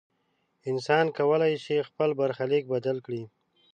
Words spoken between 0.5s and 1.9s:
انسان کولی شي